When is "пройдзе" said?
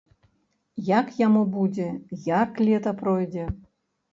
3.03-3.45